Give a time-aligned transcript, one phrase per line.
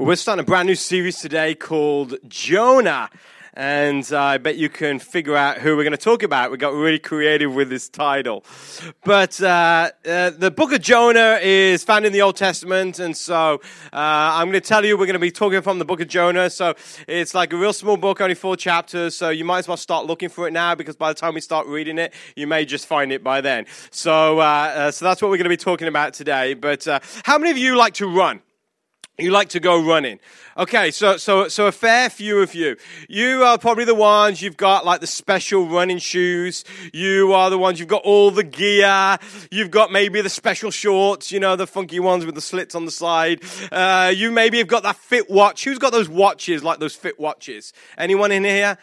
[0.00, 3.10] We're starting a brand new series today called Jonah.
[3.52, 6.50] And uh, I bet you can figure out who we're going to talk about.
[6.50, 8.42] We got really creative with this title.
[9.04, 12.98] But uh, uh, the book of Jonah is found in the Old Testament.
[12.98, 13.60] And so
[13.92, 16.08] uh, I'm going to tell you we're going to be talking from the book of
[16.08, 16.48] Jonah.
[16.48, 16.76] So
[17.06, 19.14] it's like a real small book, only four chapters.
[19.14, 21.42] So you might as well start looking for it now because by the time we
[21.42, 23.66] start reading it, you may just find it by then.
[23.90, 26.54] So, uh, uh, so that's what we're going to be talking about today.
[26.54, 26.86] But
[27.22, 28.40] how many of you like to run?
[29.20, 30.18] You like to go running.
[30.56, 32.76] Okay, so so so a fair few of you.
[33.08, 36.64] You are probably the ones you've got like the special running shoes.
[36.92, 39.18] You are the ones you've got all the gear.
[39.50, 42.84] You've got maybe the special shorts, you know, the funky ones with the slits on
[42.84, 43.42] the side.
[43.70, 45.64] Uh, you maybe have got that fit watch.
[45.64, 47.72] Who's got those watches like those fit watches?
[47.96, 48.76] Anyone in here?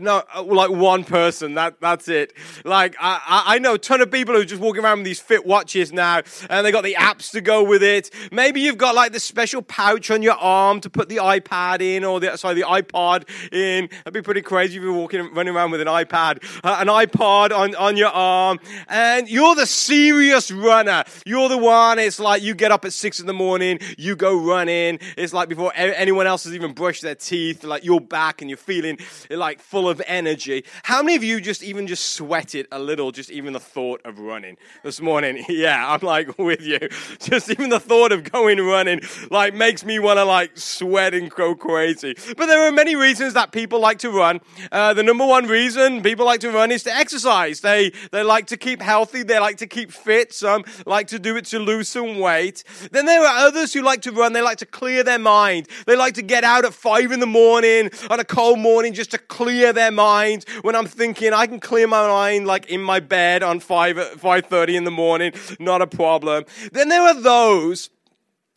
[0.00, 1.54] No, uh, like one person.
[1.54, 2.32] That that's it.
[2.64, 5.20] Like I, I know a ton of people who are just walking around with these
[5.20, 8.10] fit watches now, and they got the apps to go with it.
[8.32, 12.04] Maybe you've got like the special pouch on your arm to put the iPad in,
[12.04, 13.88] or the sorry the iPod in.
[13.88, 17.56] That'd be pretty crazy if you're walking running around with an iPad, uh, an iPod
[17.56, 21.04] on on your arm, and you're the serious runner.
[21.26, 21.98] You're the one.
[21.98, 24.98] It's like you get up at six in the morning, you go running.
[25.16, 27.64] It's like before anyone else has even brushed their teeth.
[27.64, 28.98] Like you're back and you're feeling
[29.30, 30.64] like full of energy.
[30.82, 34.18] How many of you just even just sweated a little, just even the thought of
[34.18, 35.44] running this morning?
[35.58, 36.78] Yeah, I'm like with you.
[37.20, 41.30] Just even the thought of going running like makes me want to like sweat and
[41.30, 42.14] go crazy.
[42.36, 44.40] But there are many reasons that people like to run.
[44.70, 47.60] Uh, the number one reason people like to run is to exercise.
[47.60, 49.22] They they like to keep healthy.
[49.22, 50.32] They like to keep fit.
[50.32, 52.62] Some like to do it to lose some weight.
[52.92, 54.32] Then there are others who like to run.
[54.32, 55.66] They like to clear their mind.
[55.86, 59.10] They like to get out at five in the morning on a cold morning just
[59.12, 63.00] to clear their mind when I'm thinking I can clear my mind like in my
[63.00, 66.44] bed on 5 5:30 in the morning, not a problem.
[66.72, 67.90] Then there are those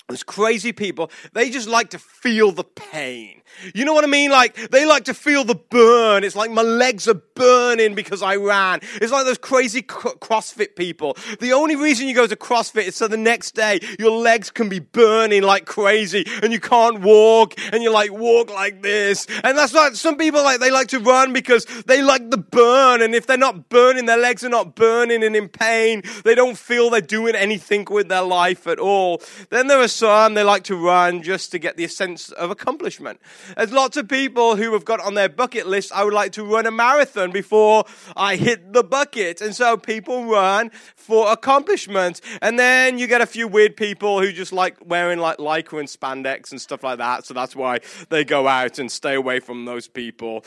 [0.07, 3.40] those crazy people, they just like to feel the pain.
[3.73, 4.31] You know what I mean?
[4.31, 6.23] Like, they like to feel the burn.
[6.23, 8.79] It's like my legs are burning because I ran.
[8.95, 11.17] It's like those crazy CrossFit people.
[11.39, 14.69] The only reason you go to CrossFit is so the next day your legs can
[14.69, 19.27] be burning like crazy and you can't walk and you like walk like this.
[19.43, 23.01] And that's like some people like, they like to run because they like the burn.
[23.01, 26.57] And if they're not burning, their legs are not burning and in pain, they don't
[26.57, 29.21] feel they're doing anything with their life at all.
[29.49, 33.19] Then there are some, they like to run just to get the sense of accomplishment.
[33.55, 36.43] There's lots of people who have got on their bucket list, I would like to
[36.43, 37.85] run a marathon before
[38.15, 39.41] I hit the bucket.
[39.41, 42.21] And so people run for accomplishment.
[42.41, 45.87] And then you get a few weird people who just like wearing like lycra and
[45.87, 47.25] spandex and stuff like that.
[47.25, 47.79] So that's why
[48.09, 50.43] they go out and stay away from those people.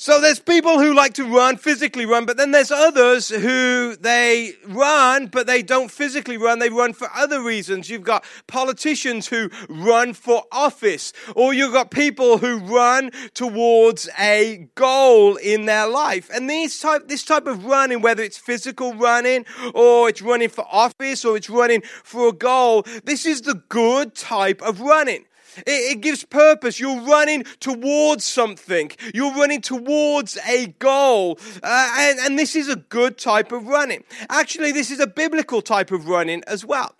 [0.00, 4.52] So there's people who like to run, physically run, but then there's others who they
[4.64, 6.60] run, but they don't physically run.
[6.60, 7.90] They run for other reasons.
[7.90, 14.68] You've got politicians who run for office, or you've got people who run towards a
[14.76, 16.30] goal in their life.
[16.32, 20.64] And these type, this type of running, whether it's physical running, or it's running for
[20.70, 25.24] office, or it's running for a goal, this is the good type of running.
[25.66, 26.80] It, it gives purpose.
[26.80, 28.90] You're running towards something.
[29.14, 31.38] You're running towards a goal.
[31.62, 34.04] Uh, and, and this is a good type of running.
[34.28, 36.94] Actually, this is a biblical type of running as well.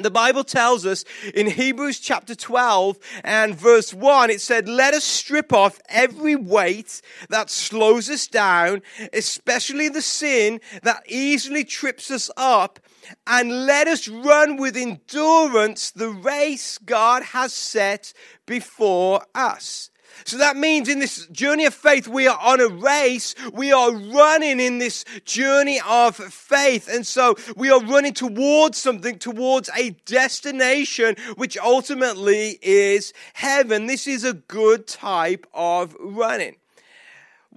[0.00, 1.04] The Bible tells us
[1.34, 7.02] in Hebrews chapter 12 and verse 1, it said, Let us strip off every weight
[7.30, 8.82] that slows us down,
[9.12, 12.78] especially the sin that easily trips us up,
[13.26, 18.12] and let us run with endurance the race God has set
[18.46, 19.90] before us.
[20.24, 23.34] So that means in this journey of faith, we are on a race.
[23.52, 26.88] We are running in this journey of faith.
[26.88, 33.86] And so we are running towards something, towards a destination, which ultimately is heaven.
[33.86, 36.56] This is a good type of running.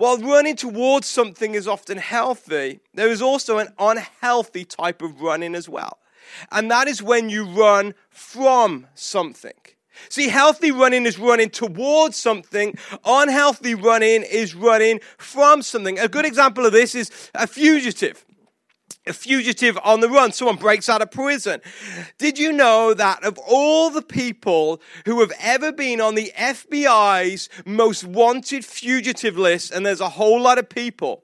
[0.01, 5.53] While running towards something is often healthy, there is also an unhealthy type of running
[5.53, 5.99] as well.
[6.51, 9.53] And that is when you run from something.
[10.09, 12.73] See, healthy running is running towards something.
[13.05, 15.99] Unhealthy running is running from something.
[15.99, 18.25] A good example of this is a fugitive
[19.07, 20.31] a fugitive on the run.
[20.31, 21.61] Someone breaks out of prison.
[22.17, 27.49] Did you know that of all the people who have ever been on the FBI's
[27.65, 31.23] most wanted fugitive list, and there's a whole lot of people,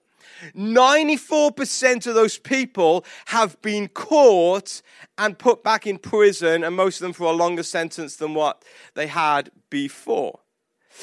[0.56, 4.82] 94% of those people have been caught
[5.18, 8.64] and put back in prison, and most of them for a longer sentence than what
[8.94, 10.40] they had before.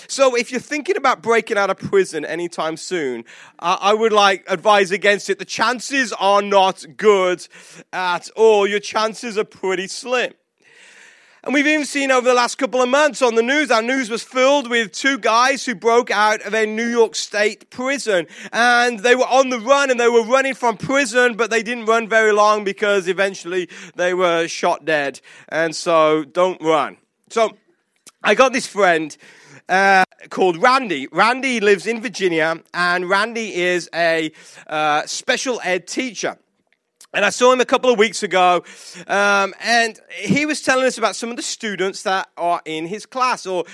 [0.08, 3.24] So if you're thinking about breaking out of prison anytime soon,
[3.58, 5.38] uh, I would like advise against it.
[5.38, 7.46] The chances are not good
[7.92, 8.66] at all.
[8.66, 10.32] Your chances are pretty slim.
[11.44, 14.08] And we've even seen over the last couple of months on the news, our news
[14.08, 18.26] was filled with two guys who broke out of a New York State prison.
[18.50, 21.84] And they were on the run and they were running from prison, but they didn't
[21.84, 25.20] run very long because eventually they were shot dead.
[25.50, 26.96] And so don't run.
[27.28, 27.58] So
[28.22, 29.14] I got this friend
[29.68, 31.08] uh, called Randy.
[31.12, 34.32] Randy lives in Virginia, and Randy is a
[34.66, 36.38] uh, special ed teacher.
[37.12, 38.64] And I saw him a couple of weeks ago,
[39.06, 43.06] um, and he was telling us about some of the students that are in his
[43.06, 43.64] class or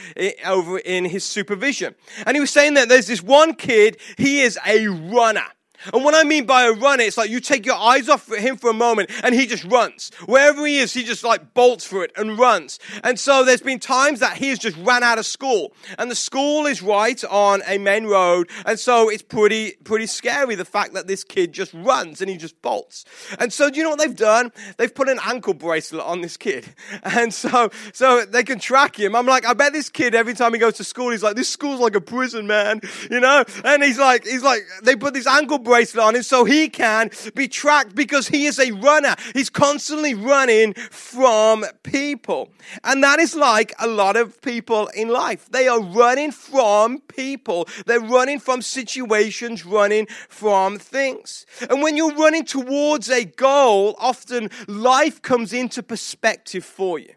[0.44, 1.94] over in his supervision.
[2.26, 5.46] And he was saying that there's this one kid, he is a runner.
[5.92, 8.56] And what I mean by a runner, it's like you take your eyes off him
[8.56, 10.10] for a moment and he just runs.
[10.26, 12.78] Wherever he is, he just like bolts for it and runs.
[13.02, 15.72] And so there's been times that he has just ran out of school.
[15.98, 18.50] And the school is right on a main road.
[18.66, 22.36] And so it's pretty, pretty scary, the fact that this kid just runs and he
[22.36, 23.04] just bolts.
[23.38, 24.52] And so do you know what they've done?
[24.76, 26.66] They've put an ankle bracelet on this kid.
[27.20, 29.16] And so, so they can track him.
[29.16, 31.48] I'm like, I bet this kid every time he goes to school, he's like, this
[31.48, 32.80] school's like a prison, man.
[33.10, 33.44] You know?
[33.64, 37.10] And he's like, he's like, they put this ankle bracelet on him so he can
[37.34, 39.14] be tracked because he is a runner.
[39.34, 42.52] He's constantly running from people.
[42.84, 45.48] And that is like a lot of people in life.
[45.50, 47.68] They are running from people.
[47.86, 51.46] They're running from situations, running from things.
[51.68, 57.14] And when you're running towards a goal, often life comes into perspective for you.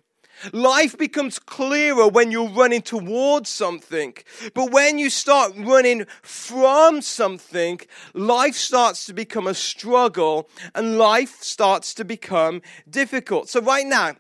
[0.51, 4.15] Life becomes clearer when you're running towards something.
[4.53, 7.79] But when you start running from something,
[8.13, 13.49] life starts to become a struggle and life starts to become difficult.
[13.49, 14.13] So, right now,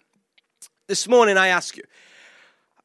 [0.87, 1.83] this morning, I ask you,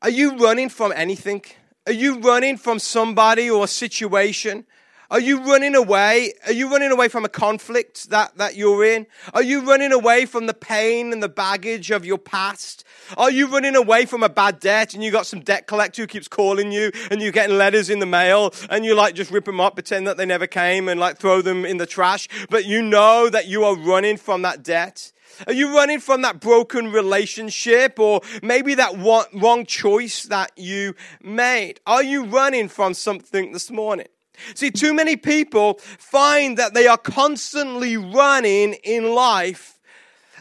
[0.03, 1.43] are you running from anything?
[1.87, 4.67] Are you running from somebody or a situation?
[5.11, 6.35] Are you running away?
[6.45, 9.07] Are you running away from a conflict that, that you're in?
[9.33, 12.85] Are you running away from the pain and the baggage of your past?
[13.17, 16.07] Are you running away from a bad debt and you got some debt collector who
[16.07, 19.47] keeps calling you and you're getting letters in the mail and you like just rip
[19.47, 22.67] them up, pretend that they never came and like throw them in the trash, but
[22.67, 25.13] you know that you are running from that debt?
[25.47, 28.95] Are you running from that broken relationship or maybe that
[29.33, 31.81] wrong choice that you made?
[31.87, 34.09] Are you running from something this morning?
[34.55, 39.79] See, too many people find that they are constantly running in life.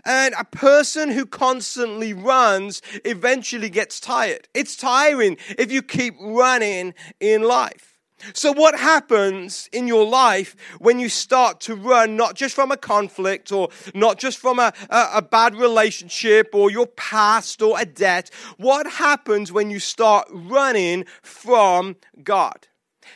[0.05, 4.47] And a person who constantly runs eventually gets tired.
[4.53, 7.97] It's tiring if you keep running in life.
[8.33, 12.77] So, what happens in your life when you start to run, not just from a
[12.77, 17.85] conflict or not just from a, a, a, bad relationship or your past or a
[17.85, 18.31] debt?
[18.57, 22.67] What happens when you start running from God?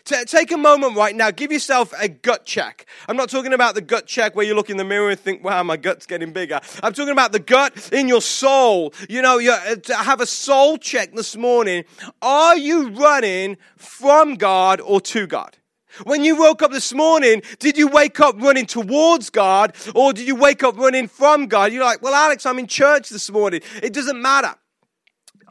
[0.06, 2.86] T- take a moment right now, give yourself a gut check.
[3.08, 5.44] I'm not talking about the gut check where you look in the mirror and think,
[5.44, 6.60] wow, my gut's getting bigger.
[6.84, 8.94] I'm talking about the gut in your soul.
[9.10, 11.84] You know, you uh, have a soul check this morning.
[12.22, 15.58] Are you running from God or to God?
[16.04, 20.26] When you woke up this morning, did you wake up running towards God or did
[20.26, 21.74] you wake up running from God?
[21.74, 23.62] You're like, well, Alex, I'm in church this morning.
[23.84, 24.56] It doesn't matter.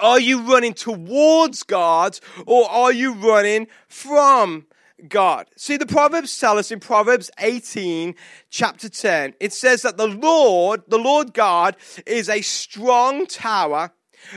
[0.00, 4.66] Are you running towards God or are you running from
[5.08, 5.46] God?
[5.56, 8.14] See, the Proverbs tell us in Proverbs 18,
[8.48, 11.76] chapter 10, it says that the Lord, the Lord God,
[12.06, 13.92] is a strong tower.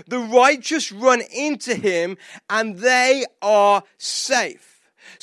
[0.07, 2.17] The righteous run into him
[2.49, 4.72] and they are safe.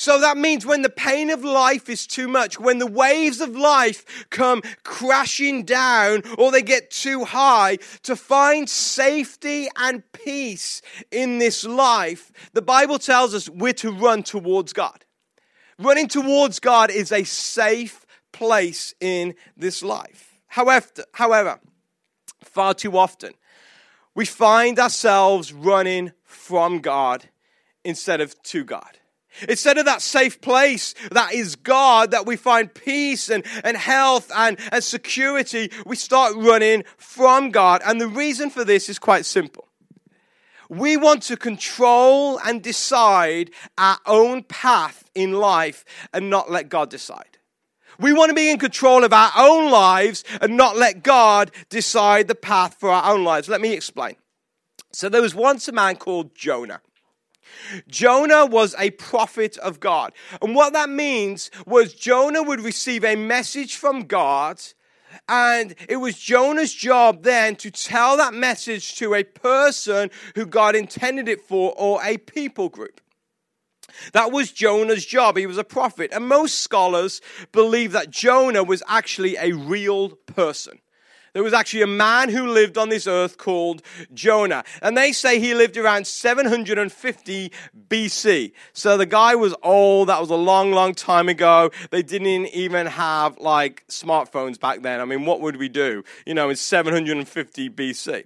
[0.01, 3.55] So that means when the pain of life is too much, when the waves of
[3.55, 10.81] life come crashing down or they get too high, to find safety and peace
[11.11, 15.05] in this life, the Bible tells us we're to run towards God.
[15.79, 20.39] Running towards God is a safe place in this life.
[20.47, 21.61] However, however,
[22.43, 23.35] far too often,
[24.15, 27.29] we find ourselves running from God
[27.85, 28.97] instead of to God.
[29.49, 34.31] Instead of that safe place that is God, that we find peace and, and health
[34.35, 37.81] and, and security, we start running from God.
[37.85, 39.69] And the reason for this is quite simple.
[40.69, 46.91] We want to control and decide our own path in life and not let God
[46.91, 47.39] decide.
[47.99, 52.29] We want to be in control of our own lives and not let God decide
[52.29, 53.49] the path for our own lives.
[53.49, 54.17] Let me explain.
[54.93, 56.81] So there was once a man called Jonah.
[57.89, 60.13] Jonah was a prophet of God.
[60.43, 64.61] And what that means was Jonah would receive a message from God.
[65.29, 70.77] And it was Jonah's job then to tell that message to a person who God
[70.77, 73.01] intended it for or a people group.
[74.13, 75.37] That was Jonah's job.
[75.37, 76.11] He was a prophet.
[76.13, 77.21] And most scholars
[77.53, 80.81] believe that Jonah was actually a real person
[81.33, 83.83] There was actually a man who lived on this earth called
[84.13, 84.65] Jonah.
[84.83, 87.53] And they say he lived around 750
[87.89, 88.53] BC.
[88.73, 90.09] So the guy was old.
[90.09, 91.71] That was a long, long time ago.
[91.91, 95.01] They didn't even have like smartphones back then.
[95.01, 98.25] I mean, what would we do, you know, in 750 BC?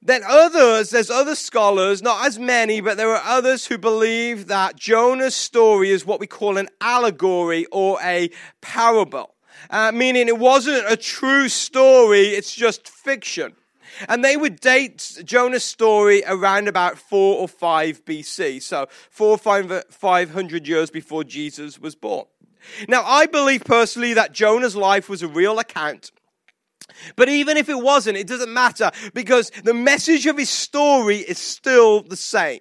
[0.00, 4.76] Then others, there's other scholars, not as many, but there are others who believe that
[4.76, 8.30] Jonah's story is what we call an allegory or a
[8.60, 9.34] parable
[9.70, 13.54] uh, meaning it wasn't a true story, it's just fiction.
[14.08, 19.38] And they would date Jonah's story around about 4 or 5 BC, so 4 or
[19.38, 22.26] 5, 500 years before Jesus was born.
[22.86, 26.12] Now, I believe personally that Jonah's life was a real account.
[27.16, 31.38] But even if it wasn't, it doesn't matter because the message of his story is
[31.38, 32.60] still the same.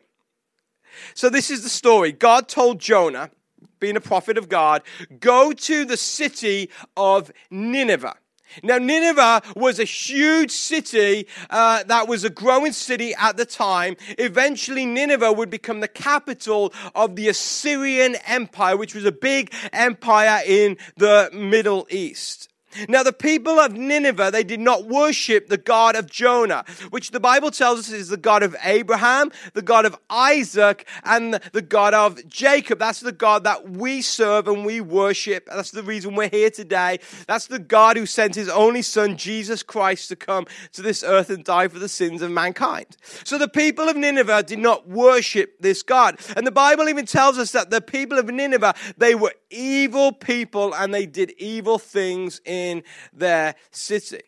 [1.13, 2.11] So, this is the story.
[2.11, 3.31] God told Jonah
[3.79, 4.81] being a prophet of God,
[5.19, 8.15] go to the city of Nineveh.
[8.63, 13.97] Now, Nineveh was a huge city uh, that was a growing city at the time.
[14.17, 20.41] Eventually, Nineveh would become the capital of the Assyrian Empire, which was a big empire
[20.45, 22.49] in the Middle East.
[22.87, 27.19] Now, the people of Nineveh, they did not worship the God of Jonah, which the
[27.19, 31.93] Bible tells us is the God of Abraham, the God of Isaac, and the God
[31.93, 32.79] of Jacob.
[32.79, 35.47] That's the God that we serve and we worship.
[35.47, 36.99] That's the reason we're here today.
[37.27, 41.29] That's the God who sent his only son, Jesus Christ, to come to this earth
[41.29, 42.97] and die for the sins of mankind.
[43.23, 46.19] So the people of Nineveh did not worship this God.
[46.35, 50.73] And the Bible even tells us that the people of Nineveh, they were evil people
[50.75, 52.66] and they did evil things in
[53.13, 54.21] their city.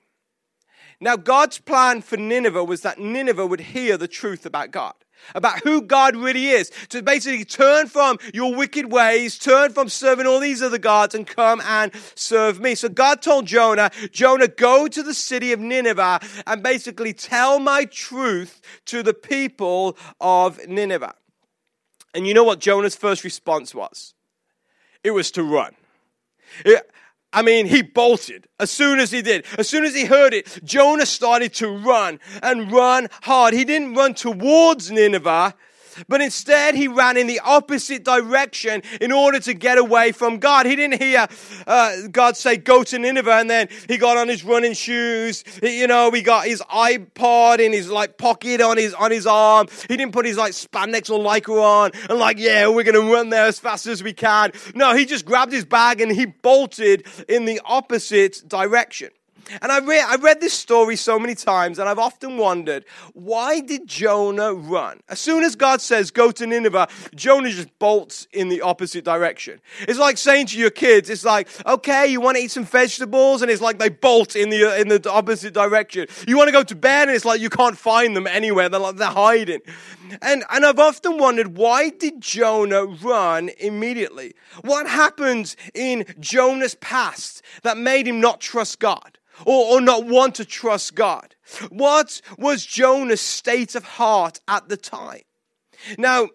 [1.01, 4.93] Now, God's plan for Nineveh was that Nineveh would hear the truth about God,
[5.33, 10.27] about who God really is, to basically turn from your wicked ways, turn from serving
[10.27, 12.75] all these other gods, and come and serve me.
[12.75, 17.85] So God told Jonah, Jonah, go to the city of Nineveh and basically tell my
[17.85, 21.15] truth to the people of Nineveh.
[22.13, 24.15] And you know what Jonah's first response was?
[25.01, 25.75] It was to run.
[26.65, 26.91] It,
[27.31, 29.45] I mean, he bolted as soon as he did.
[29.57, 33.53] As soon as he heard it, Jonah started to run and run hard.
[33.53, 35.53] He didn't run towards Nineveh.
[36.07, 40.65] But instead, he ran in the opposite direction in order to get away from God.
[40.65, 41.27] He didn't hear
[41.67, 45.43] uh, God say, Go to Nineveh, and then he got on his running shoes.
[45.61, 49.27] He, you know, he got his iPod in his like pocket on his on his
[49.27, 49.67] arm.
[49.87, 53.29] He didn't put his like spandex or lycra on and like, yeah, we're gonna run
[53.29, 54.51] there as fast as we can.
[54.75, 59.09] No, he just grabbed his bag and he bolted in the opposite direction.
[59.61, 63.59] And I, re- I read this story so many times, and I've often wondered why
[63.59, 64.99] did Jonah run?
[65.09, 69.59] As soon as God says, go to Nineveh, Jonah just bolts in the opposite direction.
[69.81, 73.41] It's like saying to your kids, it's like, okay, you want to eat some vegetables?
[73.41, 76.07] And it's like they bolt in the, in the opposite direction.
[76.27, 78.69] You want to go to bed, and it's like you can't find them anywhere.
[78.69, 79.59] They're, like, they're hiding.
[80.21, 84.33] And, and I've often wondered why did Jonah run immediately?
[84.61, 89.18] What happened in Jonah's past that made him not trust God?
[89.45, 91.35] Or, or not want to trust God?
[91.69, 95.21] What was Jonah's state of heart at the time?
[95.97, 96.29] Now,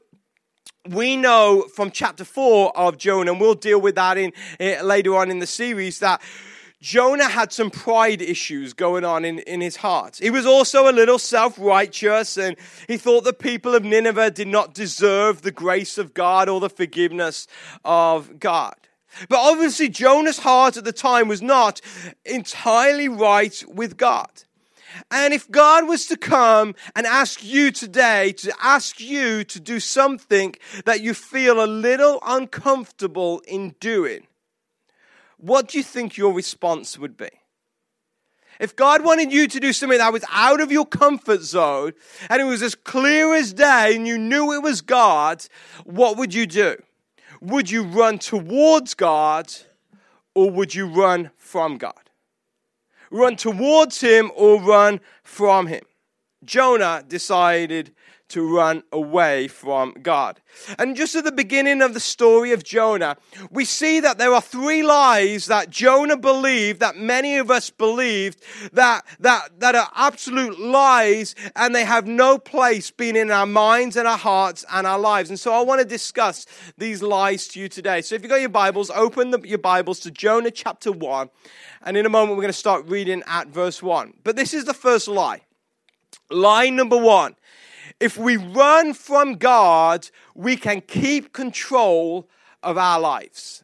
[0.89, 5.17] we know from chapter 4 of Jonah, and we'll deal with that in, uh, later
[5.17, 6.21] on in the series, that
[6.85, 10.19] Jonah had some pride issues going on in, in his heart.
[10.21, 12.57] He was also a little self righteous, and
[12.87, 16.69] he thought the people of Nineveh did not deserve the grace of God or the
[16.69, 17.47] forgiveness
[17.87, 18.75] of God.
[19.29, 21.81] But obviously, Jonah's heart at the time was not
[22.25, 24.31] entirely right with God.
[25.11, 29.81] And if God was to come and ask you today, to ask you to do
[29.81, 30.55] something
[30.85, 34.27] that you feel a little uncomfortable in doing,
[35.37, 37.31] what do you think your response would be?
[38.61, 41.93] If God wanted you to do something that was out of your comfort zone
[42.31, 45.45] and it was as clear as day and you knew it was God,
[45.85, 46.77] what would you do?
[47.45, 49.53] Would you run towards God
[50.35, 52.11] or would you run from God?
[53.11, 55.85] Run towards Him or run from Him?
[56.45, 57.95] Jonah decided
[58.29, 60.41] to run away from God.
[60.79, 63.17] And just at the beginning of the story of Jonah,
[63.51, 68.43] we see that there are three lies that Jonah believed, that many of us believed,
[68.73, 73.97] that, that, that are absolute lies, and they have no place being in our minds
[73.97, 75.29] and our hearts and our lives.
[75.29, 76.47] And so I want to discuss
[76.79, 78.01] these lies to you today.
[78.01, 81.29] So if you've got your Bibles, open the, your Bibles to Jonah chapter 1.
[81.83, 84.15] And in a moment, we're going to start reading at verse 1.
[84.25, 85.43] But this is the first lie.
[86.31, 87.37] Lie number one
[88.01, 92.29] if we run from God, we can keep control
[92.63, 93.63] of our lives.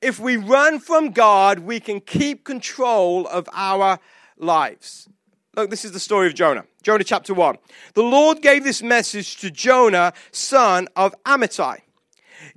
[0.00, 3.98] If we run from God, we can keep control of our
[4.36, 5.08] lives.
[5.54, 6.64] Look, this is the story of Jonah.
[6.82, 7.58] Jonah chapter 1.
[7.94, 11.80] The Lord gave this message to Jonah, son of Amittai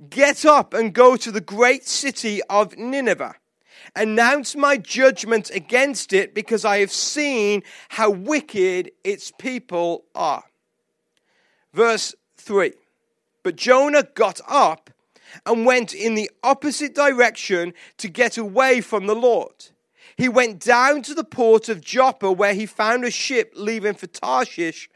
[0.08, 3.34] Get up and go to the great city of Nineveh.
[3.94, 10.44] Announce my judgment against it because I have seen how wicked its people are.
[11.74, 12.72] Verse 3
[13.42, 14.90] But Jonah got up
[15.44, 19.70] and went in the opposite direction to get away from the Lord.
[20.16, 24.06] He went down to the port of Joppa where he found a ship leaving for
[24.06, 24.88] Tarshish.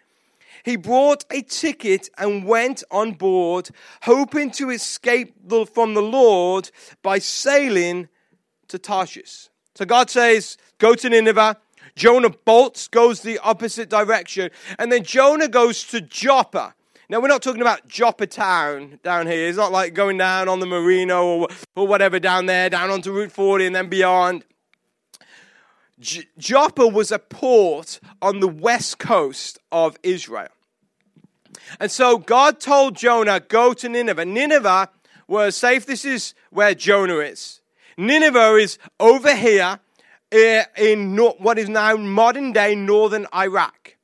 [0.64, 3.70] He brought a ticket and went on board,
[4.02, 5.34] hoping to escape
[5.72, 6.70] from the Lord
[7.02, 8.08] by sailing
[8.68, 9.48] to Tarshish.
[9.74, 11.56] So God says, Go to Nineveh.
[11.94, 16.74] Jonah bolts, goes the opposite direction, and then Jonah goes to Joppa.
[17.08, 19.48] Now, we're not talking about Joppatowne down here.
[19.48, 23.12] It's not like going down on the Marina or, or whatever down there, down onto
[23.12, 24.44] Route 40 and then beyond.
[26.00, 30.48] J- Joppa was a port on the west coast of Israel.
[31.78, 34.24] And so God told Jonah, Go to Nineveh.
[34.24, 34.90] Nineveh
[35.28, 35.86] was, safe.
[35.86, 37.60] this is where Jonah is.
[37.96, 39.80] Nineveh is over here
[40.30, 43.96] eh, in what is now modern day northern Iraq.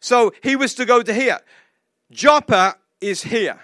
[0.00, 1.40] So he was to go to here.
[2.10, 3.60] Joppa is here.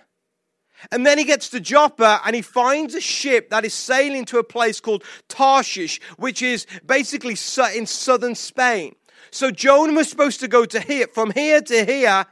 [0.90, 4.38] And then he gets to Joppa and he finds a ship that is sailing to
[4.38, 7.36] a place called Tarshish, which is basically
[7.74, 8.94] in southern Spain.
[9.30, 12.24] So Jonah was supposed to go to here, from here to here,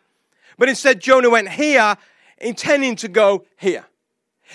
[0.56, 1.96] but instead Jonah went here,
[2.38, 3.84] intending to go here.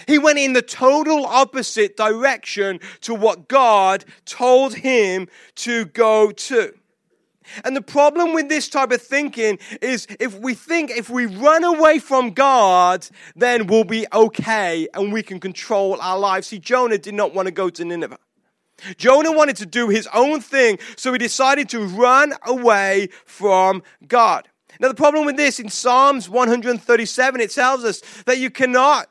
[0.07, 6.73] He went in the total opposite direction to what God told him to go to.
[7.63, 11.63] And the problem with this type of thinking is if we think if we run
[11.63, 16.47] away from God, then we'll be okay and we can control our lives.
[16.47, 18.17] See, Jonah did not want to go to Nineveh.
[18.97, 24.47] Jonah wanted to do his own thing, so he decided to run away from God.
[24.79, 29.07] Now, the problem with this in Psalms 137, it tells us that you cannot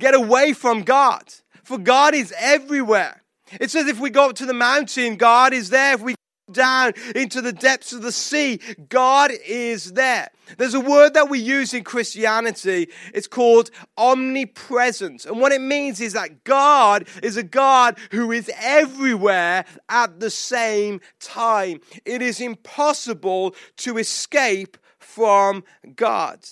[0.00, 3.22] get away from God, for God is everywhere.
[3.60, 5.94] It says if we go up to the mountain, God is there.
[5.94, 10.28] If we go down into the depths of the sea, God is there.
[10.58, 12.88] There's a word that we use in Christianity.
[13.12, 15.24] It's called omnipresent.
[15.24, 20.30] And what it means is that God is a God who is everywhere at the
[20.30, 21.80] same time.
[22.04, 25.64] It is impossible to escape from
[25.94, 26.44] God.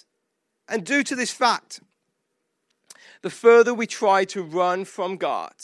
[0.68, 1.80] And due to this fact,
[3.22, 5.54] the further we try to run from God,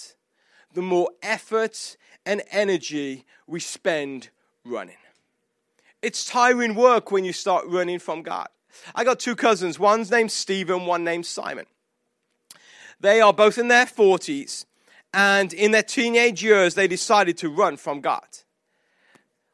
[0.73, 4.31] the more effort and energy we spend
[4.65, 4.97] running.
[6.01, 8.49] It's tiring work when you start running from God.
[8.95, 11.67] I got two cousins, one's named Stephen, one named Simon.
[13.01, 14.65] They are both in their 40s,
[15.13, 18.27] and in their teenage years, they decided to run from God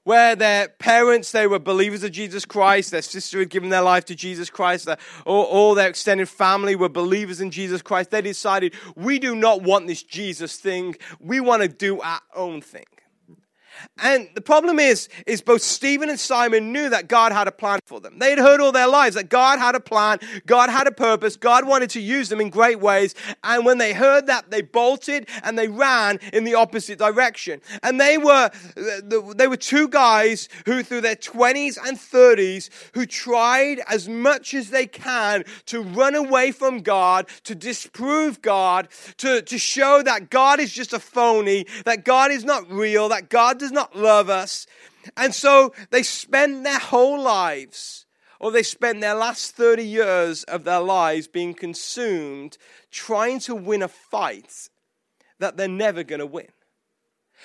[0.04, 4.04] where their parents they were believers of jesus christ their sister had given their life
[4.04, 4.88] to jesus christ
[5.26, 9.62] all, all, their extended family were believers in jesus christ they decided we do not
[9.62, 10.96] want this jesus thing.
[11.20, 12.86] We want to do our own thing
[14.02, 17.80] and the problem is, is both Stephen and Simon knew that God had a plan
[17.84, 18.18] for them.
[18.18, 21.36] They had heard all their lives that God had a plan, God had a purpose,
[21.36, 23.14] God wanted to use them in great ways.
[23.42, 27.60] And when they heard that, they bolted and they ran in the opposite direction.
[27.82, 33.80] And they were, they were two guys who through their 20s and 30s who tried
[33.88, 39.58] as much as they can to run away from God, to disprove God, to, to
[39.58, 43.72] show that God is just a phony, that God is not real, that God does
[43.72, 44.66] not love us.
[45.16, 48.04] And so they spend their whole lives,
[48.38, 52.58] or they spend their last 30 years of their lives being consumed
[52.90, 54.68] trying to win a fight
[55.38, 56.48] that they're never going to win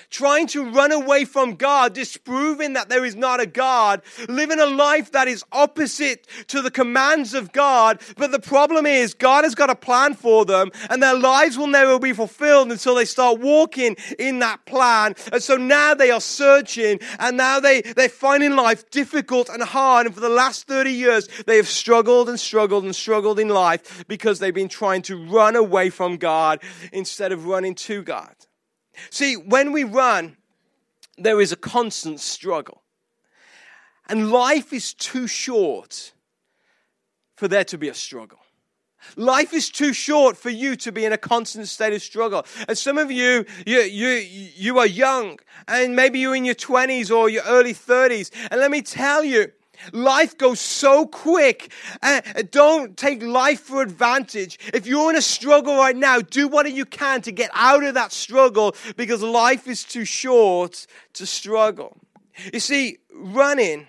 [0.09, 4.65] trying to run away from God, disproving that there is not a God, living a
[4.65, 8.01] life that is opposite to the commands of God.
[8.17, 11.67] But the problem is, God has got a plan for them, and their lives will
[11.67, 15.15] never be fulfilled until they start walking in that plan.
[15.31, 20.05] And so now they are searching, and now they, they're finding life difficult and hard.
[20.05, 24.05] And for the last 30 years, they have struggled and struggled and struggled in life
[24.07, 28.35] because they've been trying to run away from God instead of running to God.
[29.09, 30.38] See, when we run,
[31.17, 32.83] there is a constant struggle.
[34.07, 36.13] And life is too short
[37.35, 38.39] for there to be a struggle.
[39.15, 42.45] Life is too short for you to be in a constant state of struggle.
[42.67, 44.09] And some of you, you, you,
[44.55, 48.31] you are young, and maybe you're in your 20s or your early 30s.
[48.51, 49.51] And let me tell you,
[49.92, 51.72] Life goes so quick.
[52.02, 54.60] Uh, don't take life for advantage.
[54.74, 57.94] If you're in a struggle right now, do what you can to get out of
[57.94, 61.98] that struggle because life is too short to struggle.
[62.54, 63.88] You see, running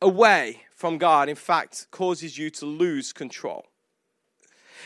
[0.00, 3.66] away from God, in fact, causes you to lose control.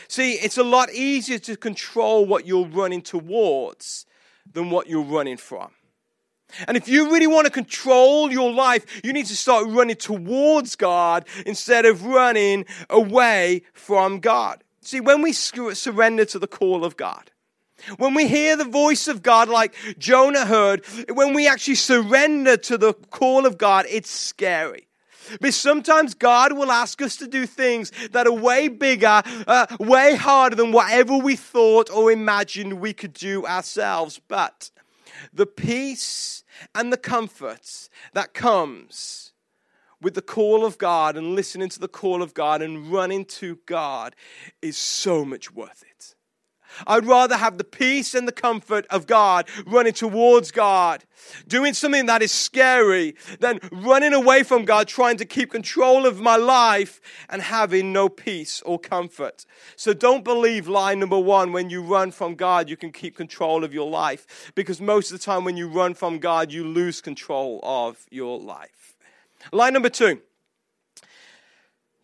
[0.07, 4.05] See, it's a lot easier to control what you're running towards
[4.51, 5.71] than what you're running from.
[6.67, 10.75] And if you really want to control your life, you need to start running towards
[10.75, 14.63] God instead of running away from God.
[14.81, 17.31] See, when we surrender to the call of God,
[17.97, 22.77] when we hear the voice of God like Jonah heard, when we actually surrender to
[22.77, 24.87] the call of God, it's scary.
[25.39, 30.15] But sometimes God will ask us to do things that are way bigger, uh, way
[30.15, 34.19] harder than whatever we thought or imagined we could do ourselves.
[34.27, 34.69] But
[35.33, 36.42] the peace
[36.73, 39.33] and the comfort that comes
[40.01, 43.59] with the call of God and listening to the call of God and running to
[43.65, 44.15] God
[44.61, 46.15] is so much worth it.
[46.87, 51.03] I'd rather have the peace and the comfort of God running towards God,
[51.47, 56.19] doing something that is scary, than running away from God, trying to keep control of
[56.19, 59.45] my life and having no peace or comfort.
[59.75, 63.63] So don't believe lie number one when you run from God, you can keep control
[63.63, 64.51] of your life.
[64.55, 68.39] Because most of the time, when you run from God, you lose control of your
[68.39, 68.95] life.
[69.51, 70.21] Lie number two.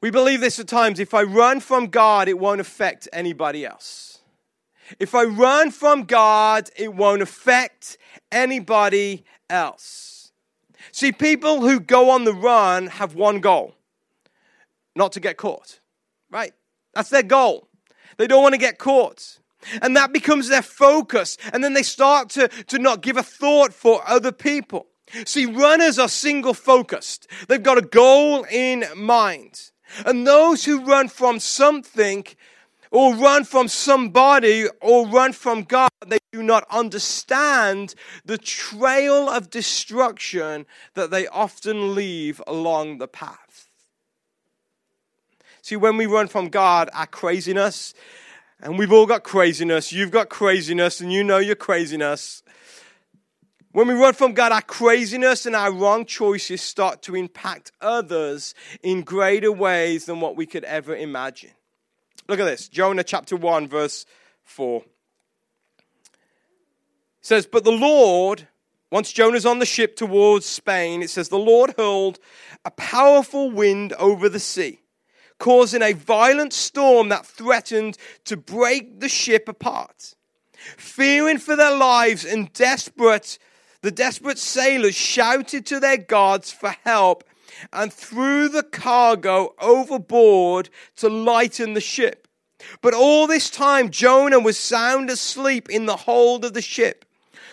[0.02, 4.19] We believe this at times if I run from God, it won't affect anybody else.
[5.00, 7.98] If I run from God, it won't affect
[8.32, 10.32] anybody else.
[10.92, 13.76] See, people who go on the run have one goal
[14.96, 15.80] not to get caught,
[16.32, 16.54] right?
[16.94, 17.68] That's their goal.
[18.18, 19.40] They don't want to get caught.
[19.82, 21.38] And that becomes their focus.
[21.54, 24.88] And then they start to, to not give a thought for other people.
[25.26, 29.72] See, runners are single focused, they've got a goal in mind.
[30.06, 32.26] And those who run from something
[32.92, 37.94] or run from somebody or run from God, they do not understand
[38.26, 43.70] the trail of destruction that they often leave along the path.
[45.62, 47.94] See, when we run from God, our craziness,
[48.62, 52.44] and we've all got craziness, you've got craziness, and you know your craziness.
[53.72, 58.56] When we run from God, our craziness and our wrong choices start to impact others
[58.82, 61.52] in greater ways than what we could ever imagine.
[62.30, 64.06] Look at this Jonah chapter 1, verse
[64.44, 64.84] 4.
[64.84, 64.86] It
[67.22, 68.48] says, But the Lord,
[68.92, 72.20] once Jonah's on the ship towards Spain, it says, The Lord hurled
[72.64, 74.82] a powerful wind over the sea,
[75.40, 80.14] causing a violent storm that threatened to break the ship apart.
[80.78, 83.40] Fearing for their lives and desperate,
[83.82, 87.24] the desperate sailors shouted to their gods for help
[87.74, 92.28] and threw the cargo overboard to lighten the ship.
[92.82, 97.06] But all this time, Jonah was sound asleep in the hold of the ship.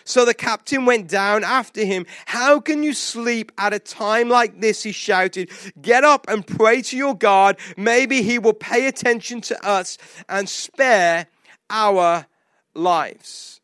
[0.05, 2.07] So the captain went down after him.
[2.27, 4.85] How can you sleep at a time like this?
[4.85, 5.51] He shouted.
[5.83, 7.59] Get up and pray to your God.
[7.77, 11.27] Maybe he will pay attention to us and spare
[11.71, 12.27] our
[12.73, 13.61] lives.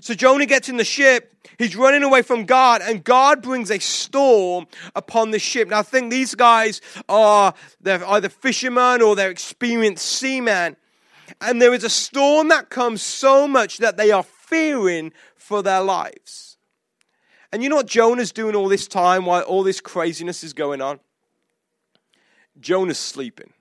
[0.00, 3.78] So Jonah gets in the ship He's running away from God, and God brings a
[3.78, 5.68] storm upon the ship.
[5.68, 10.76] Now, I think these guys are they're either fishermen or they're experienced seamen.
[11.40, 15.80] And there is a storm that comes so much that they are fearing for their
[15.80, 16.58] lives.
[17.50, 20.82] And you know what Jonah's doing all this time while all this craziness is going
[20.82, 21.00] on?
[22.60, 23.53] Jonah's sleeping.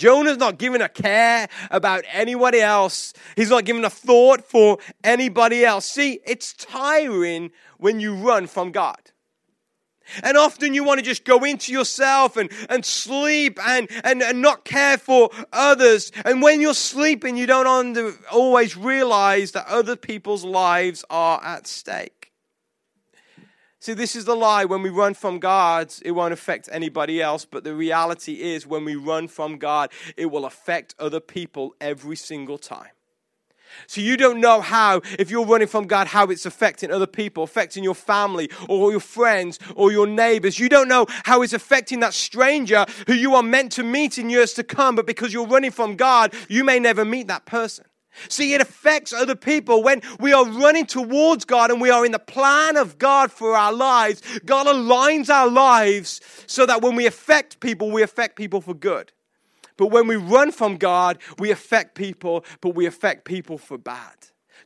[0.00, 3.12] Jonah's not giving a care about anybody else.
[3.36, 5.84] He's not giving a thought for anybody else.
[5.84, 8.96] See, it's tiring when you run from God.
[10.22, 14.40] And often you want to just go into yourself and, and sleep and, and, and
[14.40, 16.10] not care for others.
[16.24, 21.66] And when you're sleeping, you don't under, always realize that other people's lives are at
[21.66, 22.19] stake.
[23.82, 24.66] See, this is the lie.
[24.66, 27.46] When we run from God, it won't affect anybody else.
[27.46, 32.16] But the reality is, when we run from God, it will affect other people every
[32.16, 32.90] single time.
[33.86, 37.42] So you don't know how, if you're running from God, how it's affecting other people,
[37.42, 40.58] affecting your family or your friends or your neighbors.
[40.58, 44.28] You don't know how it's affecting that stranger who you are meant to meet in
[44.28, 47.86] years to come, but because you're running from God, you may never meet that person.
[48.28, 52.12] See, it affects other people when we are running towards God and we are in
[52.12, 54.22] the plan of God for our lives.
[54.44, 59.12] God aligns our lives so that when we affect people, we affect people for good.
[59.76, 64.14] But when we run from God, we affect people, but we affect people for bad.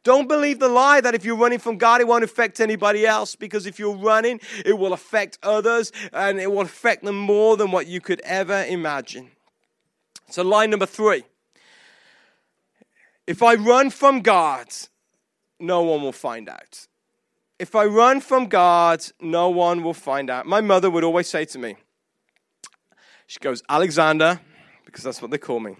[0.02, 3.36] Don't believe the lie that if you're running from God, it won't affect anybody else,
[3.36, 7.70] because if you're running, it will affect others and it will affect them more than
[7.70, 9.30] what you could ever imagine.
[10.28, 11.24] So, line number three
[13.26, 14.66] if I run from God,
[15.58, 16.86] no one will find out.
[17.58, 20.44] if I run from God, no one will find out.
[20.46, 21.76] My mother would always say to me,
[23.26, 24.40] she goes, Alexander,
[24.84, 25.76] because that's what they call me,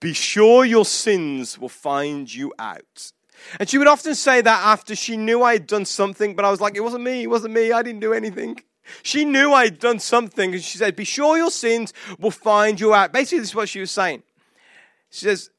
[0.00, 3.12] be sure your sins will find you out.
[3.58, 6.50] And she would often say that after she knew I had done something, but I
[6.50, 8.60] was like, it wasn't me, it wasn't me, I didn't do anything.
[9.02, 12.78] She knew I had done something, and she said, Be sure your sins will find
[12.78, 13.12] you out.
[13.12, 14.22] Basically, this is what she was saying.
[15.10, 15.50] She says,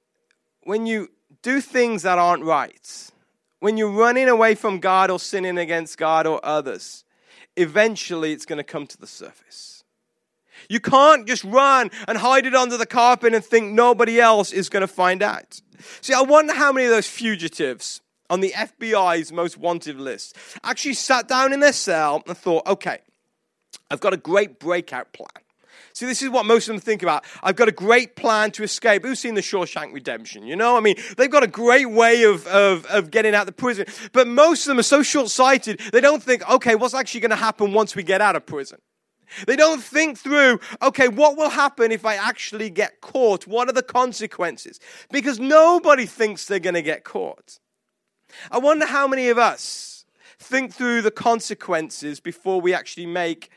[0.68, 1.08] When you
[1.44, 3.10] do things that aren't right,
[3.62, 7.06] when you're running away from God or sinning against God or others,
[7.56, 9.86] eventually it's going to come to the surface.
[10.70, 14.68] You can't just run and hide it under the carpet and think nobody else is
[14.68, 15.62] going to find out.
[16.02, 20.96] See, I wonder how many of those fugitives on the FBI's most wanted list actually
[20.96, 23.00] sat down in their cell and thought, okay,
[23.90, 25.47] I've got a great breakout plan.
[25.98, 27.26] See, this is what most of them think about.
[27.42, 29.04] I've got a great plan to escape.
[29.04, 30.46] Who's seen the Shawshank Redemption?
[30.46, 33.46] You know, I mean, they've got a great way of, of, of getting out of
[33.48, 33.88] the prison.
[34.12, 37.32] But most of them are so short sighted, they don't think, okay, what's actually going
[37.32, 38.78] to happen once we get out of prison?
[39.48, 43.48] They don't think through, okay, what will happen if I actually get caught?
[43.48, 44.80] What are the consequences?
[45.12, 47.58] Because nobody thinks they're going to get caught.
[48.52, 50.06] I wonder how many of us
[50.38, 53.50] think through the consequences before we actually make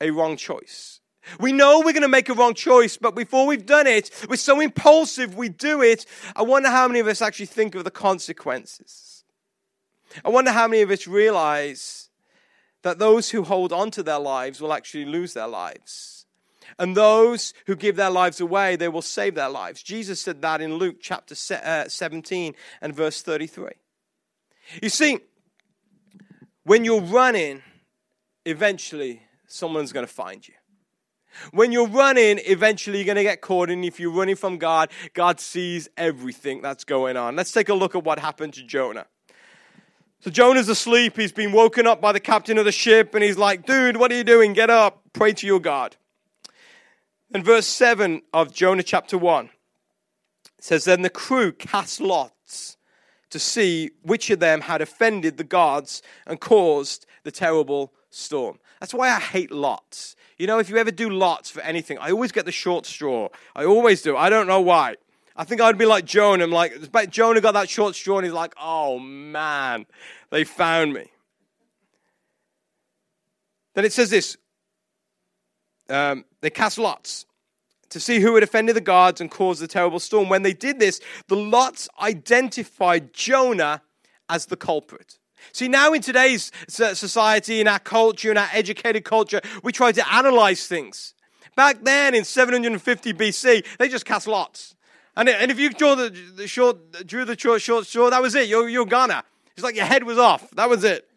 [0.00, 0.99] a wrong choice.
[1.38, 4.36] We know we're going to make a wrong choice, but before we've done it, we're
[4.36, 6.06] so impulsive we do it.
[6.34, 9.24] I wonder how many of us actually think of the consequences.
[10.24, 12.08] I wonder how many of us realize
[12.82, 16.26] that those who hold on to their lives will actually lose their lives.
[16.78, 19.82] And those who give their lives away, they will save their lives.
[19.82, 23.70] Jesus said that in Luke chapter uh, 17 and verse 33.
[24.82, 25.18] You see,
[26.64, 27.62] when you're running,
[28.44, 30.54] eventually someone's going to find you.
[31.52, 33.70] When you're running, eventually you're going to get caught.
[33.70, 37.36] And if you're running from God, God sees everything that's going on.
[37.36, 39.06] Let's take a look at what happened to Jonah.
[40.20, 41.16] So Jonah's asleep.
[41.16, 44.12] He's been woken up by the captain of the ship, and he's like, Dude, what
[44.12, 44.52] are you doing?
[44.52, 45.02] Get up.
[45.12, 45.96] Pray to your God.
[47.32, 52.76] In verse 7 of Jonah chapter 1, it says, Then the crew cast lots
[53.30, 58.58] to see which of them had offended the gods and caused the terrible storm.
[58.80, 60.16] That's why I hate lots.
[60.38, 63.28] You know, if you ever do lots for anything, I always get the short straw.
[63.54, 64.16] I always do.
[64.16, 64.96] I don't know why.
[65.36, 66.44] I think I'd be like Jonah.
[66.44, 69.86] I'm like, Jonah got that short straw and he's like, oh man,
[70.30, 71.06] they found me.
[73.74, 74.36] Then it says this
[75.88, 77.26] um, they cast lots
[77.90, 80.28] to see who had offended the gods and caused the terrible storm.
[80.28, 83.82] When they did this, the lots identified Jonah
[84.28, 85.18] as the culprit.
[85.52, 90.14] See, now in today's society, in our culture, in our educated culture, we try to
[90.14, 91.14] analyze things.
[91.56, 94.76] Back then in 750 BC, they just cast lots.
[95.16, 98.34] And, and if you draw the, the short, drew the short, short straw, that was
[98.34, 98.48] it.
[98.48, 99.24] You're, you're gonna.
[99.54, 100.50] It's like your head was off.
[100.52, 101.09] That was it.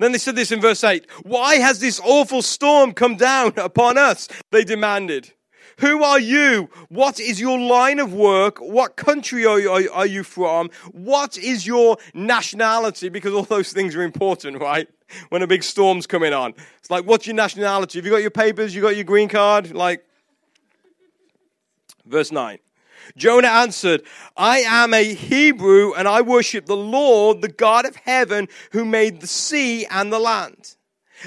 [0.00, 3.98] Then they said this in verse 8 Why has this awful storm come down upon
[3.98, 4.28] us?
[4.50, 5.32] They demanded.
[5.78, 6.68] Who are you?
[6.90, 8.58] What is your line of work?
[8.58, 10.68] What country are you, are you from?
[10.92, 13.08] What is your nationality?
[13.08, 14.88] Because all those things are important, right?
[15.30, 16.52] When a big storm's coming on.
[16.78, 17.98] It's like, what's your nationality?
[17.98, 18.74] Have you got your papers?
[18.74, 19.72] You got your green card?
[19.72, 20.04] Like,
[22.10, 22.58] Verse 9.
[23.16, 24.02] Jonah answered,
[24.36, 29.20] I am a Hebrew and I worship the Lord, the God of heaven, who made
[29.20, 30.76] the sea and the land.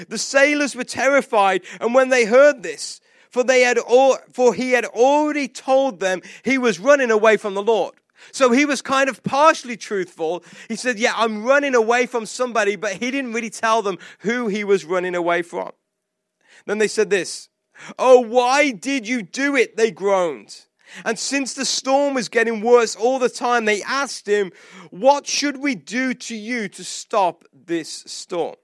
[0.08, 4.72] The sailors were terrified, and when they heard this, for they had all, for he
[4.72, 7.94] had already told them he was running away from the Lord.
[8.32, 10.42] So he was kind of partially truthful.
[10.68, 14.48] He said, Yeah, I'm running away from somebody, but he didn't really tell them who
[14.48, 15.72] he was running away from.
[16.66, 17.48] Then they said this,
[17.98, 19.76] Oh, why did you do it?
[19.76, 20.66] They groaned.
[21.04, 24.52] And since the storm was getting worse all the time, they asked him,
[24.90, 28.56] What should we do to you to stop this storm?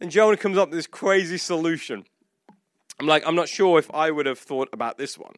[0.00, 2.04] And Jonah comes up with this crazy solution.
[2.98, 5.34] I'm like, I'm not sure if I would have thought about this one.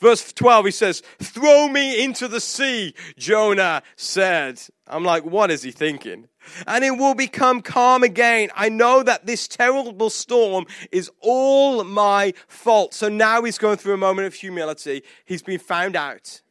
[0.00, 4.60] Verse 12, he says, Throw me into the sea, Jonah said.
[4.86, 6.28] I'm like, what is he thinking?
[6.66, 8.50] And it will become calm again.
[8.56, 12.94] I know that this terrible storm is all my fault.
[12.94, 15.02] So now he's going through a moment of humility.
[15.24, 16.42] He's been found out.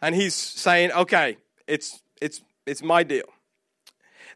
[0.00, 3.33] And he's saying, okay, it's, it's, it's my deal.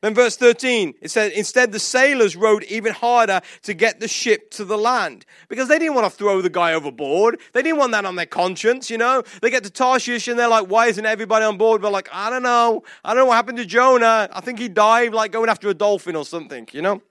[0.00, 4.50] Then verse 13, it says, instead the sailors rowed even harder to get the ship
[4.52, 7.40] to the land because they didn't want to throw the guy overboard.
[7.52, 9.22] They didn't want that on their conscience, you know.
[9.42, 11.82] They get to Tarshish and they're like, why isn't everybody on board?
[11.82, 12.84] We're like, I don't know.
[13.04, 14.28] I don't know what happened to Jonah.
[14.32, 17.02] I think he died like going after a dolphin or something, you know.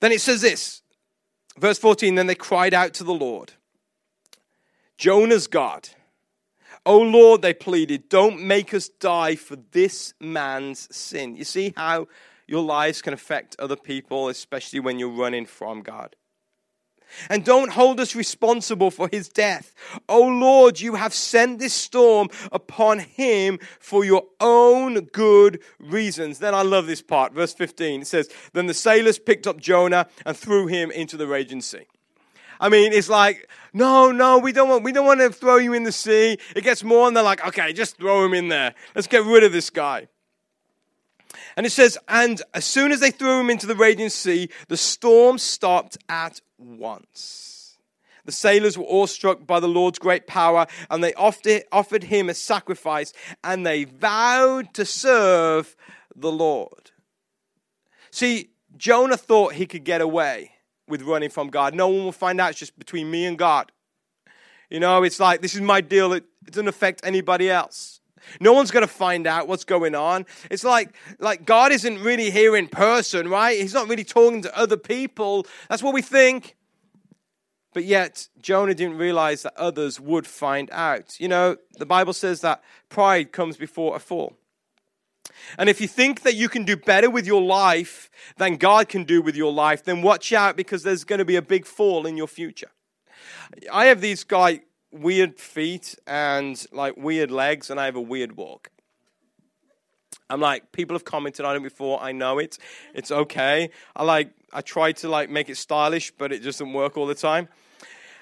[0.00, 0.82] Then it says this,
[1.56, 3.52] verse 14, then they cried out to the Lord,
[4.98, 5.88] Jonah's God
[6.84, 11.36] Oh Lord, they pleaded, don't make us die for this man's sin.
[11.36, 12.08] You see how
[12.48, 16.16] your lives can affect other people, especially when you're running from God.
[17.28, 19.74] And don't hold us responsible for his death.
[20.08, 26.38] Oh Lord, you have sent this storm upon him for your own good reasons.
[26.38, 27.32] Then I love this part.
[27.32, 31.26] Verse 15 it says, Then the sailors picked up Jonah and threw him into the
[31.26, 31.86] raging sea.
[32.62, 35.72] I mean, it's like, no, no, we don't want, we don't want to throw you
[35.72, 36.38] in the sea.
[36.54, 38.72] It gets more, and they're like, okay, just throw him in there.
[38.94, 40.06] Let's get rid of this guy.
[41.56, 44.76] And it says, and as soon as they threw him into the raging sea, the
[44.76, 47.78] storm stopped at once.
[48.24, 53.12] The sailors were awestruck by the Lord's great power, and they offered him a sacrifice,
[53.42, 55.74] and they vowed to serve
[56.14, 56.92] the Lord.
[58.12, 60.52] See, Jonah thought he could get away
[60.92, 61.74] with running from God.
[61.74, 62.50] No one will find out.
[62.50, 63.72] It's just between me and God.
[64.68, 66.12] You know, it's like, this is my deal.
[66.12, 68.00] It, it doesn't affect anybody else.
[68.40, 70.26] No one's going to find out what's going on.
[70.50, 73.58] It's like, like God isn't really here in person, right?
[73.58, 75.46] He's not really talking to other people.
[75.70, 76.56] That's what we think.
[77.72, 81.18] But yet, Jonah didn't realize that others would find out.
[81.18, 84.36] You know, the Bible says that pride comes before a fall.
[85.58, 89.04] And if you think that you can do better with your life than God can
[89.04, 92.06] do with your life, then watch out because there's going to be a big fall
[92.06, 92.70] in your future.
[93.70, 98.36] I have these like weird feet and like weird legs, and I have a weird
[98.36, 98.70] walk.
[100.30, 102.02] I'm like, people have commented on it before.
[102.02, 102.56] I know it.
[102.94, 103.70] It's okay.
[103.94, 107.14] I like, I try to like make it stylish, but it doesn't work all the
[107.14, 107.48] time.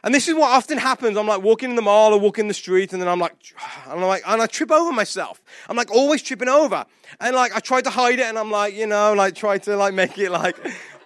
[0.02, 1.16] And this is what often happens.
[1.16, 3.34] I'm like walking in the mall or walking the street, and then I'm like,
[3.84, 5.42] and I'm like, and I trip over myself.
[5.68, 6.84] I'm like always tripping over,
[7.20, 9.76] and like I try to hide it, and I'm like, you know, like try to
[9.76, 10.56] like make it like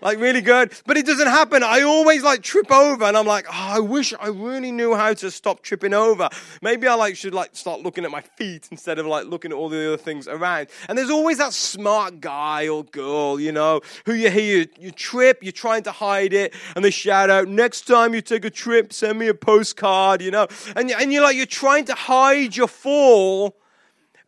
[0.04, 0.72] like really good.
[0.86, 1.64] But it doesn't happen.
[1.64, 5.14] I always like trip over and I'm like, oh, I wish I really knew how
[5.14, 6.28] to stop tripping over.
[6.62, 9.56] Maybe I like should like start looking at my feet instead of like looking at
[9.56, 10.68] all the other things around.
[10.88, 14.90] And there's always that smart guy or girl, you know, who you hear you, you
[14.90, 18.50] trip, you're trying to hide it, and they shout out, next time you take a
[18.50, 20.46] trip, send me a postcard, you know.
[20.76, 23.56] And, and you're like, you're trying to hide your fall,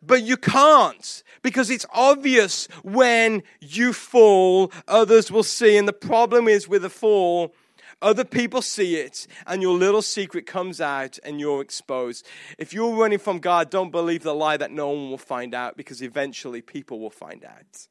[0.01, 5.77] but you can't because it's obvious when you fall, others will see.
[5.77, 7.53] And the problem is with a fall,
[8.01, 12.27] other people see it, and your little secret comes out and you're exposed.
[12.59, 15.77] If you're running from God, don't believe the lie that no one will find out
[15.77, 17.87] because eventually people will find out.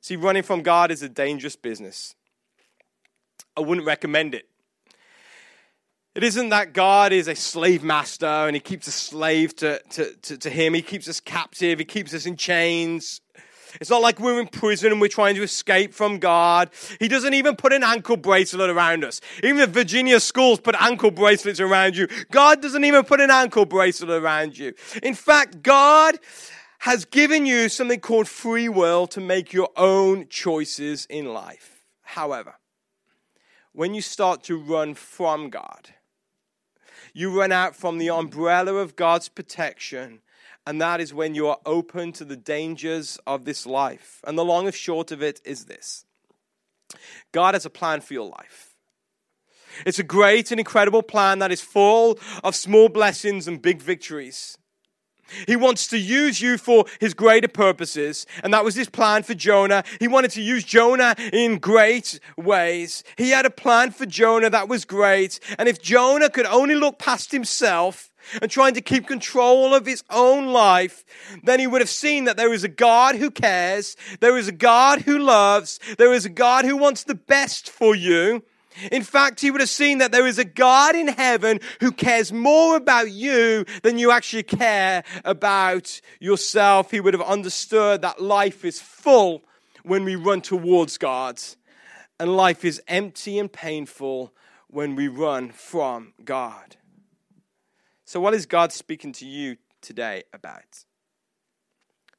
[0.00, 2.16] See, running from God is a dangerous business.
[3.56, 4.48] I wouldn't recommend it.
[6.14, 10.14] It isn't that God is a slave master and he keeps a slave to, to,
[10.14, 10.74] to, to, him.
[10.74, 11.78] He keeps us captive.
[11.78, 13.22] He keeps us in chains.
[13.80, 16.68] It's not like we're in prison and we're trying to escape from God.
[17.00, 19.22] He doesn't even put an ankle bracelet around us.
[19.42, 22.06] Even the Virginia schools put ankle bracelets around you.
[22.30, 24.74] God doesn't even put an ankle bracelet around you.
[25.02, 26.18] In fact, God
[26.80, 31.86] has given you something called free will to make your own choices in life.
[32.02, 32.56] However,
[33.72, 35.94] when you start to run from God,
[37.12, 40.20] you run out from the umbrella of God's protection,
[40.66, 44.20] and that is when you are open to the dangers of this life.
[44.26, 46.04] And the long and short of it is this
[47.32, 48.74] God has a plan for your life.
[49.86, 54.58] It's a great and incredible plan that is full of small blessings and big victories.
[55.46, 58.26] He wants to use you for his greater purposes.
[58.42, 59.84] And that was his plan for Jonah.
[60.00, 63.04] He wanted to use Jonah in great ways.
[63.16, 65.40] He had a plan for Jonah that was great.
[65.58, 70.04] And if Jonah could only look past himself, and trying to keep control of his
[70.10, 71.04] own life,
[71.42, 74.52] then he would have seen that there is a God who cares, there is a
[74.52, 78.44] God who loves, there is a God who wants the best for you,
[78.90, 82.32] in fact, he would have seen that there is a God in heaven who cares
[82.32, 86.90] more about you than you actually care about yourself.
[86.90, 89.42] He would have understood that life is full
[89.82, 91.40] when we run towards God,
[92.20, 94.32] and life is empty and painful
[94.68, 96.76] when we run from God.
[98.04, 100.84] So, what is God speaking to you today about?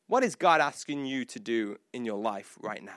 [0.08, 2.92] What is God asking you to do in your life right now?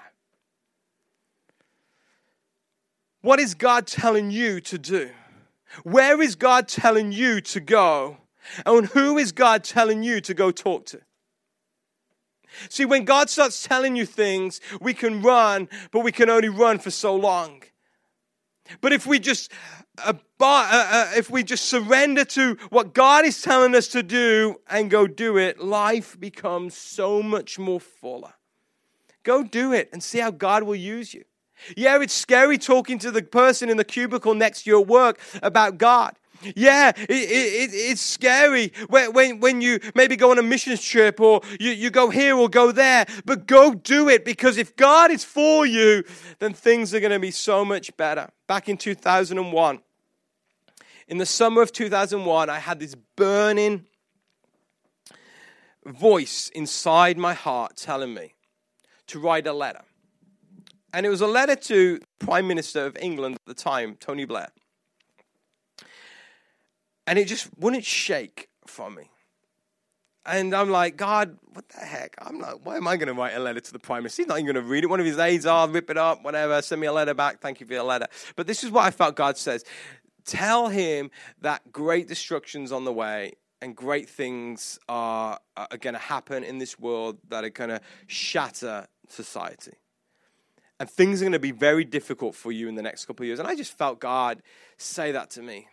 [3.26, 5.10] What is God telling you to do?
[5.82, 8.18] Where is God telling you to go?
[8.64, 11.00] And who is God telling you to go talk to?
[12.68, 16.78] See, when God starts telling you things, we can run, but we can only run
[16.78, 17.64] for so long.
[18.80, 19.50] But if we just
[19.98, 24.60] uh, uh, uh, if we just surrender to what God is telling us to do
[24.70, 28.34] and go do it, life becomes so much more fuller.
[29.24, 31.24] Go do it and see how God will use you.
[31.76, 35.78] Yeah, it's scary talking to the person in the cubicle next to your work about
[35.78, 36.16] God.
[36.54, 41.20] Yeah, it, it, it's scary when, when, when you maybe go on a mission trip
[41.20, 45.10] or you, you go here or go there, but go do it because if God
[45.10, 46.04] is for you,
[46.38, 48.28] then things are going to be so much better.
[48.46, 49.80] Back in 2001,
[51.08, 53.86] in the summer of 2001, I had this burning
[55.84, 58.34] voice inside my heart telling me
[59.06, 59.82] to write a letter.
[60.92, 64.48] And it was a letter to Prime Minister of England at the time, Tony Blair.
[67.06, 69.10] And it just wouldn't shake from me.
[70.24, 72.16] And I'm like, God, what the heck?
[72.18, 74.22] I'm like, why am I going to write a letter to the Prime Minister?
[74.22, 74.88] He's not even going to read it.
[74.88, 77.40] One of his aides, I'll rip it up, whatever, send me a letter back.
[77.40, 78.06] Thank you for your letter.
[78.34, 79.64] But this is what I felt God says
[80.24, 81.10] tell him
[81.40, 83.32] that great destruction's on the way
[83.62, 87.80] and great things are, are going to happen in this world that are going to
[88.06, 89.72] shatter society.
[90.78, 93.28] And things are going to be very difficult for you in the next couple of
[93.28, 93.38] years.
[93.38, 94.42] And I just felt God
[94.76, 95.68] say that to me.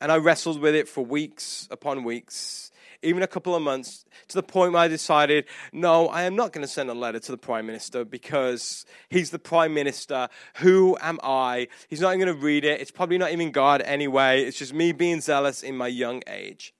[0.00, 2.70] And I wrestled with it for weeks upon weeks,
[3.02, 6.52] even a couple of months, to the point where I decided, no, I am not
[6.52, 10.28] going to send a letter to the Prime Minister because he's the Prime Minister.
[10.56, 11.68] Who am I?
[11.88, 12.80] He's not even going to read it.
[12.82, 14.44] It's probably not even God anyway.
[14.44, 16.74] It's just me being zealous in my young age.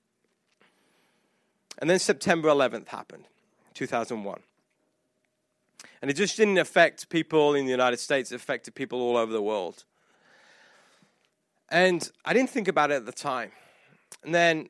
[1.79, 3.25] And then September 11th happened,
[3.75, 4.41] 2001.
[6.03, 9.33] And it just didn't affect people in the United States, it affected people all over
[9.33, 9.85] the world.
[11.71, 13.53] And I didn't think about it at the time.
[14.23, 14.69] And then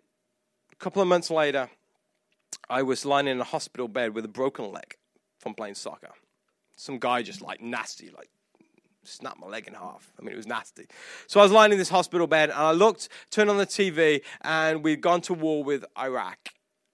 [0.73, 1.69] a couple of months later,
[2.71, 4.97] I was lying in a hospital bed with a broken leg
[5.39, 6.12] from playing soccer.
[6.77, 8.31] Some guy just like nasty, like
[9.03, 10.12] snapped my leg in half.
[10.19, 10.87] I mean, it was nasty.
[11.27, 14.23] So I was lying in this hospital bed and I looked, turned on the TV,
[14.41, 16.39] and we'd gone to war with Iraq.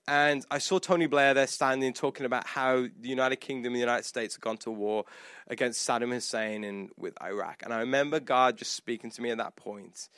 [0.09, 3.81] And I saw Tony Blair there standing talking about how the United Kingdom and the
[3.81, 5.05] United States had gone to war
[5.47, 7.63] against Saddam Hussein and with Iraq.
[7.63, 10.09] And I remember God just speaking to me at that point.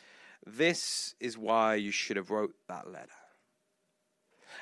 [0.47, 3.11] This is why you should have wrote that letter.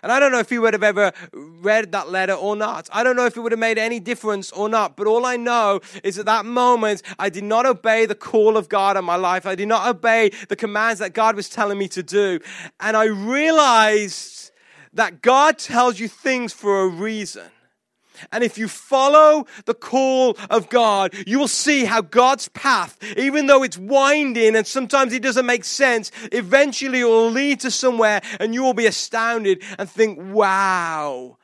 [0.02, 2.88] And I don't know if he would have ever read that letter or not.
[2.92, 4.96] I don't know if it would have made any difference or not.
[4.96, 8.68] But all I know is at that moment, I did not obey the call of
[8.68, 9.46] God in my life.
[9.46, 12.40] I did not obey the commands that God was telling me to do.
[12.78, 14.52] And I realized
[14.92, 17.50] that God tells you things for a reason.
[18.32, 23.46] And if you follow the call of God, you will see how God's path, even
[23.46, 28.54] though it's winding and sometimes it doesn't make sense, eventually will lead to somewhere and
[28.54, 31.38] you will be astounded and think, wow,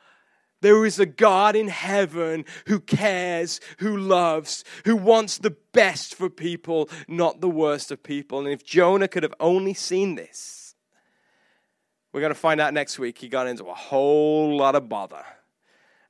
[0.61, 6.29] there is a God in heaven who cares, who loves, who wants the best for
[6.29, 8.39] people, not the worst of people.
[8.39, 10.56] And if Jonah could have only seen this,
[12.13, 15.25] we're going to find out next week he got into a whole lot of bother.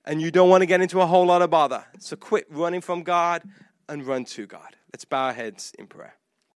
[0.06, 1.86] And you don't want to get into a whole lot of bother.
[2.00, 3.44] So quit running from God
[3.90, 4.76] and run to God.
[4.94, 6.16] Let's bow our heads in prayer.